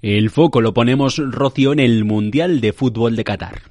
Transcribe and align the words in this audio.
El 0.00 0.30
foco 0.30 0.60
lo 0.60 0.74
ponemos, 0.74 1.16
Rocio, 1.18 1.72
en 1.72 1.80
el 1.80 2.04
Mundial 2.04 2.60
de 2.60 2.72
Fútbol 2.72 3.16
de 3.16 3.24
Qatar. 3.24 3.62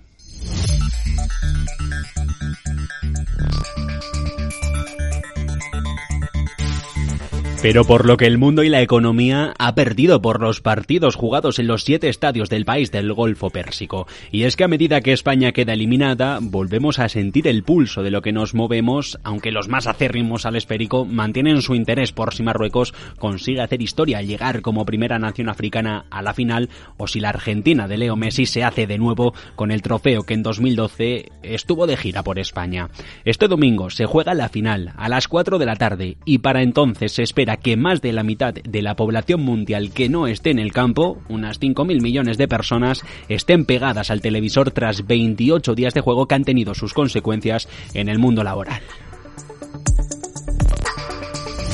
Pero 7.68 7.84
por 7.84 8.06
lo 8.06 8.16
que 8.16 8.28
el 8.28 8.38
mundo 8.38 8.64
y 8.64 8.70
la 8.70 8.82
economía 8.82 9.54
ha 9.60 9.76
perdido 9.76 10.22
por 10.22 10.40
los 10.40 10.62
partidos 10.62 11.18
jugados 11.18 11.60
en 11.60 11.68
los 11.68 11.84
siete 11.84 12.08
estadios 12.08 12.50
del 12.50 12.64
país 12.64 12.94
del 12.94 13.12
Golfo 13.12 13.50
Pérsico. 13.50 14.08
Y 14.32 14.44
es 14.44 14.56
que 14.56 14.64
a 14.64 14.70
medida 14.70 15.02
que 15.02 15.12
España 15.12 15.52
queda 15.52 15.74
eliminada, 15.74 16.40
volvemos 16.42 16.98
a 16.98 17.10
sentir 17.10 17.46
el 17.46 17.64
pulso 17.64 18.04
de 18.04 18.10
lo 18.10 18.22
que 18.22 18.32
nos 18.32 18.54
movemos, 18.54 19.20
aunque 19.26 19.52
los 19.52 19.68
más 19.68 19.86
acérrimos 19.86 20.46
al 20.46 20.56
esférico 20.56 21.04
mantienen 21.04 21.62
su 21.62 21.76
interés 21.76 22.14
por 22.14 22.34
si 22.34 22.42
Marruecos 22.42 22.94
consigue 23.20 23.60
hacer 23.60 23.82
historia 23.82 24.20
al 24.20 24.28
llegar 24.28 24.62
como 24.62 24.86
primera 24.86 25.20
nación 25.20 25.50
africana 25.50 26.06
a 26.10 26.22
la 26.22 26.34
final, 26.34 26.70
o 26.96 27.06
si 27.06 27.20
la 27.20 27.30
Argentina 27.30 27.90
de 27.90 27.98
Leo 27.98 28.16
Messi 28.16 28.46
se 28.46 28.64
hace 28.64 28.88
de 28.88 28.98
nuevo 28.98 29.34
con 29.58 29.72
el 29.72 29.82
trofeo 29.82 30.24
que 30.24 30.36
en 30.36 30.44
2012 30.44 31.34
estuvo 31.44 31.86
de 31.86 31.98
gira 31.98 32.24
por 32.24 32.40
España. 32.40 32.88
Este 33.26 33.50
domingo 33.50 33.90
se 33.90 34.06
juega 34.06 34.34
la 34.36 34.48
final 34.48 34.94
a 34.96 35.10
las 35.10 35.28
4 35.28 35.60
de 35.60 35.66
la 35.66 35.76
tarde 35.76 36.16
y 36.24 36.38
para 36.38 36.62
entonces 36.62 37.12
se 37.12 37.24
espera 37.24 37.57
que 37.62 37.78
más 37.78 38.02
de 38.02 38.14
la 38.14 38.24
mitad 38.24 38.54
de 38.54 38.82
la 38.82 38.96
población 38.96 39.42
mundial 39.42 39.92
que 39.92 40.10
no 40.10 40.28
esté 40.28 40.52
en 40.52 40.60
el 40.60 40.72
campo, 40.72 41.20
unas 41.30 41.60
5.000 41.60 42.02
millones 42.02 42.38
de 42.38 42.48
personas, 42.48 43.04
estén 43.30 43.66
pegadas 43.66 44.12
al 44.12 44.22
televisor 44.22 44.72
tras 44.72 45.06
28 45.06 45.76
días 45.76 45.94
de 45.94 46.02
juego 46.02 46.28
que 46.28 46.36
han 46.36 46.44
tenido 46.44 46.74
sus 46.74 46.94
consecuencias 46.94 47.68
en 47.94 48.10
el 48.10 48.20
mundo 48.20 48.44
laboral. 48.44 48.82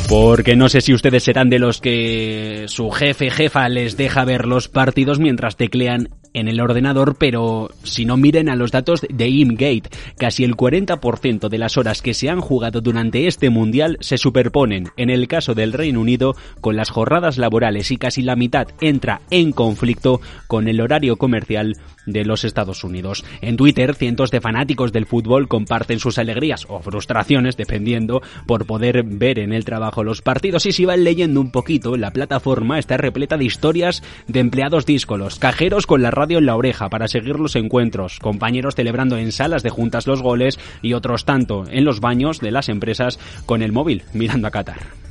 Porque 0.09 0.55
no 0.55 0.69
sé 0.69 0.81
si 0.81 0.93
ustedes 0.93 1.23
serán 1.23 1.49
de 1.49 1.59
los 1.59 1.81
que 1.81 2.65
su 2.67 2.91
jefe 2.91 3.31
jefa 3.31 3.67
les 3.69 3.97
deja 3.97 4.25
ver 4.25 4.45
los 4.45 4.67
partidos 4.67 5.19
mientras 5.19 5.55
teclean 5.55 6.09
en 6.33 6.47
el 6.47 6.59
ordenador, 6.59 7.15
pero 7.17 7.69
si 7.83 8.05
no 8.05 8.17
miren 8.17 8.49
a 8.49 8.55
los 8.55 8.71
datos 8.71 9.01
de 9.09 9.29
IMGate, 9.29 9.89
casi 10.17 10.43
el 10.43 10.55
40% 10.55 11.49
de 11.49 11.57
las 11.57 11.77
horas 11.77 12.01
que 12.01 12.13
se 12.13 12.29
han 12.29 12.41
jugado 12.41 12.81
durante 12.81 13.27
este 13.27 13.49
mundial 13.49 13.97
se 14.01 14.17
superponen, 14.17 14.89
en 14.97 15.09
el 15.09 15.27
caso 15.27 15.53
del 15.53 15.73
Reino 15.73 16.01
Unido, 16.01 16.35
con 16.61 16.75
las 16.75 16.89
jornadas 16.89 17.37
laborales 17.37 17.91
y 17.91 17.97
casi 17.97 18.21
la 18.21 18.35
mitad 18.35 18.67
entra 18.81 19.21
en 19.29 19.51
conflicto 19.51 20.21
con 20.47 20.67
el 20.67 20.81
horario 20.81 21.17
comercial 21.17 21.75
de 22.05 22.25
los 22.25 22.43
Estados 22.43 22.83
Unidos. 22.83 23.23
En 23.41 23.57
Twitter, 23.57 23.95
cientos 23.95 24.31
de 24.31 24.41
fanáticos 24.41 24.91
del 24.91 25.05
fútbol 25.05 25.47
comparten 25.47 25.99
sus 25.99 26.17
alegrías 26.17 26.65
o 26.67 26.79
frustraciones, 26.79 27.57
dependiendo, 27.57 28.21
por 28.45 28.65
poder 28.65 29.03
ver 29.03 29.39
en 29.39 29.53
el 29.53 29.65
trabajo 29.65 30.03
los 30.03 30.21
partidos. 30.21 30.65
Y 30.65 30.71
si 30.71 30.85
van 30.85 31.03
leyendo 31.03 31.39
un 31.39 31.51
poquito, 31.51 31.95
la 31.97 32.11
plataforma 32.11 32.79
está 32.79 32.97
repleta 32.97 33.37
de 33.37 33.45
historias 33.45 34.03
de 34.27 34.39
empleados 34.39 34.85
díscolos, 34.85 35.39
cajeros 35.39 35.87
con 35.87 36.01
la 36.01 36.11
en 36.31 36.45
la 36.45 36.55
oreja 36.55 36.89
para 36.89 37.07
seguir 37.07 37.39
los 37.39 37.55
encuentros, 37.55 38.19
compañeros 38.19 38.75
celebrando 38.75 39.17
en 39.17 39.31
salas 39.31 39.63
de 39.63 39.69
juntas 39.69 40.07
los 40.07 40.21
goles 40.21 40.59
y 40.81 40.93
otros 40.93 41.25
tanto 41.25 41.65
en 41.69 41.85
los 41.85 41.99
baños 41.99 42.39
de 42.39 42.51
las 42.51 42.69
empresas 42.69 43.19
con 43.45 43.61
el 43.61 43.71
móvil 43.71 44.03
mirando 44.13 44.47
a 44.47 44.51
Qatar. 44.51 45.02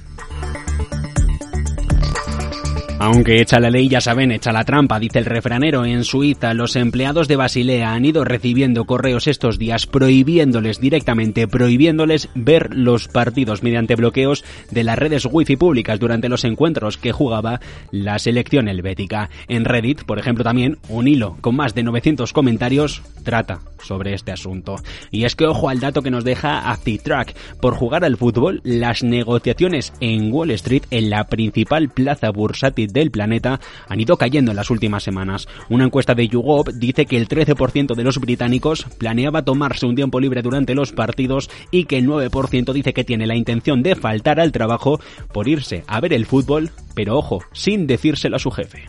Aunque 3.05 3.41
echa 3.41 3.59
la 3.59 3.69
ley, 3.69 3.89
ya 3.89 4.01
saben, 4.01 4.31
echa 4.31 4.53
la 4.53 4.63
trampa, 4.63 5.01
dice 5.01 5.19
el 5.19 5.25
refranero. 5.25 5.85
En 5.85 6.05
Suiza, 6.05 6.55
los 6.55 6.77
empleados 6.77 7.27
de 7.27 7.35
Basilea 7.35 7.95
han 7.95 8.05
ido 8.05 8.25
recibiendo 8.25 8.85
correos 8.85 9.27
estos 9.27 9.59
días 9.59 9.89
prohibiéndoles 9.89 10.79
directamente, 10.81 11.49
prohibiéndoles 11.49 12.29
ver 12.37 12.73
los 12.73 13.09
partidos 13.09 13.65
mediante 13.65 13.97
bloqueos 13.97 14.45
de 14.71 14.85
las 14.85 14.97
redes 14.97 15.27
wifi 15.29 15.57
públicas 15.57 15.99
durante 15.99 16.29
los 16.29 16.45
encuentros 16.45 16.97
que 16.97 17.11
jugaba 17.11 17.59
la 17.91 18.21
selección 18.21 18.69
helvética. 18.69 19.31
En 19.49 19.65
Reddit, 19.65 20.05
por 20.05 20.21
ejemplo, 20.21 20.45
también 20.45 20.79
un 20.89 21.09
hilo 21.09 21.37
con 21.41 21.57
más 21.57 21.75
de 21.75 21.83
900 21.83 22.33
comentarios 22.33 23.03
trata 23.25 23.59
sobre 23.83 24.15
este 24.15 24.31
asunto. 24.31 24.77
Y 25.11 25.25
es 25.25 25.35
que 25.35 25.47
ojo 25.47 25.69
al 25.69 25.81
dato 25.81 26.03
que 26.03 26.11
nos 26.11 26.23
deja 26.23 26.71
ActiTrack. 26.71 27.35
Por 27.61 27.75
jugar 27.75 28.05
al 28.05 28.17
fútbol, 28.17 28.61
las 28.63 29.03
negociaciones 29.03 29.93
en 29.99 30.33
Wall 30.33 30.53
Street, 30.53 30.85
en 30.93 31.11
la 31.11 31.25
principal 31.25 31.89
plaza 31.89 32.31
bursátil 32.31 32.92
del 32.93 33.11
planeta 33.11 33.61
han 33.89 34.01
ido 34.01 34.17
cayendo 34.17 34.53
en 34.53 34.57
las 34.57 34.71
últimas 34.71 35.03
semanas. 35.03 35.49
Una 35.69 35.85
encuesta 35.85 36.15
de 36.15 36.29
YouGov 36.29 36.73
dice 36.75 37.07
que 37.07 37.17
el 37.17 37.29
13% 37.29 37.95
de 37.95 38.05
los 38.05 38.19
británicos 38.19 38.87
planeaba 38.99 39.43
tomarse 39.43 39.87
un 39.87 39.95
tiempo 39.95 40.21
libre 40.21 40.43
durante 40.43 40.75
los 40.75 40.93
partidos 40.93 41.51
y 41.71 41.85
que 41.85 41.99
el 41.99 42.07
9% 42.07 42.73
dice 42.73 42.93
que 42.93 43.05
tiene 43.05 43.27
la 43.27 43.37
intención 43.37 43.83
de 43.83 43.97
faltar 43.97 44.41
al 44.41 44.53
trabajo 44.53 45.01
por 45.33 45.49
irse 45.49 45.85
a 45.87 46.01
ver 46.01 46.13
el 46.13 46.27
fútbol, 46.27 46.71
pero 46.95 47.17
ojo, 47.17 47.43
sin 47.53 47.87
decírselo 47.87 48.37
a 48.37 48.41
su 48.41 48.51
jefe. 48.51 48.85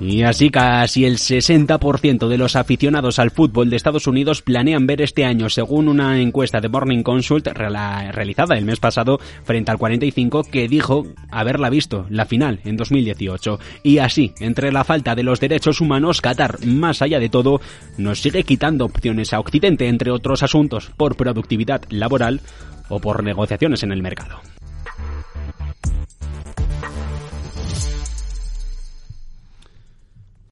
Y 0.00 0.22
así 0.22 0.48
casi 0.48 1.04
el 1.04 1.18
60% 1.18 2.28
de 2.28 2.38
los 2.38 2.56
aficionados 2.56 3.18
al 3.18 3.30
fútbol 3.30 3.68
de 3.68 3.76
Estados 3.76 4.06
Unidos 4.06 4.40
planean 4.40 4.86
ver 4.86 5.02
este 5.02 5.26
año, 5.26 5.50
según 5.50 5.88
una 5.88 6.20
encuesta 6.20 6.60
de 6.60 6.70
Morning 6.70 7.02
Consult 7.02 7.48
realizada 7.48 8.56
el 8.56 8.64
mes 8.64 8.80
pasado 8.80 9.18
frente 9.44 9.70
al 9.70 9.76
45 9.76 10.44
que 10.44 10.68
dijo 10.68 11.06
haberla 11.30 11.68
visto 11.68 12.06
la 12.08 12.24
final 12.24 12.60
en 12.64 12.78
2018. 12.78 13.60
Y 13.82 13.98
así, 13.98 14.32
entre 14.40 14.72
la 14.72 14.84
falta 14.84 15.14
de 15.14 15.22
los 15.22 15.38
derechos 15.38 15.82
humanos, 15.82 16.22
Qatar, 16.22 16.64
más 16.64 17.02
allá 17.02 17.20
de 17.20 17.28
todo, 17.28 17.60
nos 17.98 18.22
sigue 18.22 18.44
quitando 18.44 18.86
opciones 18.86 19.34
a 19.34 19.40
Occidente, 19.40 19.86
entre 19.86 20.10
otros 20.12 20.42
asuntos, 20.42 20.90
por 20.96 21.14
productividad 21.14 21.82
laboral 21.90 22.40
o 22.88 23.00
por 23.00 23.22
negociaciones 23.22 23.82
en 23.82 23.92
el 23.92 24.02
mercado. 24.02 24.40